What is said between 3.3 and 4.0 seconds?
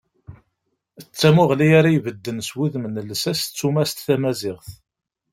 d tumast